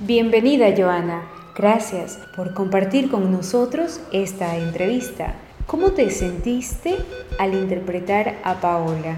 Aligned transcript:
Bienvenida 0.00 0.74
Joana, 0.76 1.22
gracias 1.56 2.18
por 2.36 2.52
compartir 2.52 3.10
con 3.10 3.32
nosotros 3.32 3.98
esta 4.12 4.58
entrevista. 4.58 5.36
¿Cómo 5.66 5.92
te 5.92 6.10
sentiste 6.10 6.96
al 7.38 7.54
interpretar 7.54 8.34
a 8.44 8.60
Paola? 8.60 9.16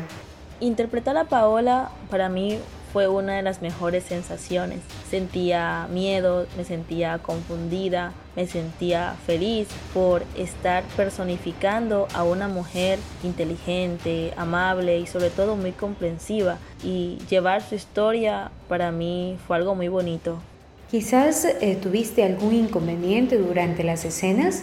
Interpretar 0.61 1.17
a 1.17 1.25
Paola 1.25 1.91
para 2.11 2.29
mí 2.29 2.61
fue 2.93 3.09
una 3.09 3.35
de 3.35 3.43
las 3.43 3.61
mejores 3.61 4.05
sensaciones. 4.05 4.79
Sentía 5.11 5.89
miedo, 5.91 6.47
me 6.57 6.63
sentía 6.63 7.19
confundida, 7.19 8.13
me 8.37 8.47
sentía 8.47 9.17
feliz 9.27 9.67
por 9.93 10.23
estar 10.37 10.85
personificando 10.97 12.07
a 12.15 12.23
una 12.23 12.47
mujer 12.47 13.01
inteligente, 13.25 14.33
amable 14.37 15.01
y 15.01 15.09
sobre 15.09 15.31
todo 15.31 15.57
muy 15.57 15.73
comprensiva. 15.73 16.59
Y 16.85 17.19
llevar 17.29 17.63
su 17.63 17.75
historia 17.75 18.53
para 18.69 18.93
mí 18.93 19.39
fue 19.49 19.57
algo 19.57 19.75
muy 19.75 19.89
bonito. 19.89 20.39
Quizás 20.91 21.45
eh, 21.45 21.77
tuviste 21.77 22.25
algún 22.25 22.55
inconveniente 22.55 23.37
durante 23.37 23.85
las 23.85 24.07
escenas. 24.07 24.63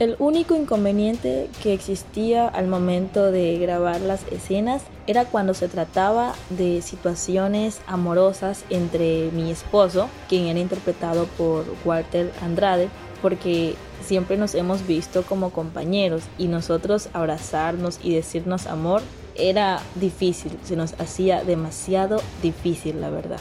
El 0.00 0.16
único 0.18 0.56
inconveniente 0.56 1.48
que 1.62 1.72
existía 1.72 2.48
al 2.48 2.66
momento 2.66 3.30
de 3.30 3.56
grabar 3.58 4.00
las 4.00 4.26
escenas 4.32 4.82
era 5.06 5.24
cuando 5.24 5.54
se 5.54 5.68
trataba 5.68 6.34
de 6.50 6.82
situaciones 6.82 7.80
amorosas 7.86 8.64
entre 8.68 9.30
mi 9.30 9.52
esposo, 9.52 10.08
quien 10.28 10.46
era 10.46 10.58
interpretado 10.58 11.26
por 11.38 11.66
Walter 11.84 12.32
Andrade, 12.42 12.88
porque 13.20 13.76
siempre 14.04 14.36
nos 14.36 14.56
hemos 14.56 14.84
visto 14.88 15.22
como 15.22 15.50
compañeros 15.50 16.24
y 16.36 16.48
nosotros 16.48 17.08
abrazarnos 17.12 18.00
y 18.02 18.12
decirnos 18.12 18.66
amor 18.66 19.02
era 19.36 19.80
difícil, 19.94 20.58
se 20.64 20.74
nos 20.74 20.94
hacía 20.94 21.44
demasiado 21.44 22.20
difícil, 22.42 23.00
la 23.00 23.10
verdad. 23.10 23.38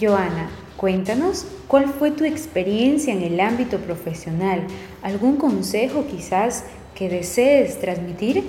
Joana, 0.00 0.48
cuéntanos 0.76 1.46
cuál 1.68 1.86
fue 1.86 2.10
tu 2.10 2.24
experiencia 2.24 3.12
en 3.12 3.22
el 3.22 3.40
ámbito 3.40 3.78
profesional. 3.78 4.62
¿Algún 5.02 5.36
consejo 5.36 6.06
quizás 6.10 6.64
que 6.94 7.08
desees 7.08 7.80
transmitir? 7.80 8.44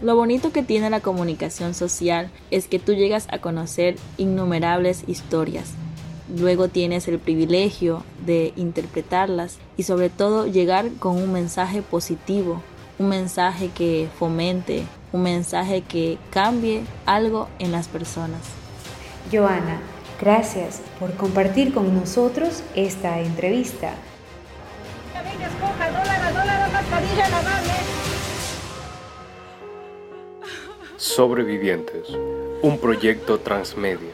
Lo 0.00 0.16
bonito 0.16 0.52
que 0.52 0.62
tiene 0.62 0.88
la 0.88 1.00
comunicación 1.00 1.74
social 1.74 2.30
es 2.50 2.66
que 2.66 2.78
tú 2.78 2.94
llegas 2.94 3.26
a 3.30 3.38
conocer 3.38 3.96
innumerables 4.16 5.04
historias. 5.06 5.72
Luego 6.34 6.68
tienes 6.68 7.06
el 7.08 7.18
privilegio 7.18 8.02
de 8.24 8.54
interpretarlas 8.56 9.58
y 9.76 9.82
sobre 9.82 10.08
todo 10.08 10.46
llegar 10.46 10.88
con 10.98 11.16
un 11.16 11.32
mensaje 11.32 11.82
positivo, 11.82 12.62
un 12.98 13.10
mensaje 13.10 13.68
que 13.68 14.08
fomente, 14.18 14.84
un 15.12 15.24
mensaje 15.24 15.82
que 15.82 16.18
cambie 16.30 16.84
algo 17.04 17.48
en 17.58 17.72
las 17.72 17.88
personas. 17.88 18.40
Joana, 19.30 19.80
Gracias 20.20 20.82
por 20.98 21.14
compartir 21.14 21.72
con 21.72 21.94
nosotros 21.94 22.62
esta 22.74 23.20
entrevista. 23.20 23.94
Sobrevivientes, 30.98 32.08
un 32.60 32.78
proyecto 32.78 33.40
transmedia. 33.40 34.10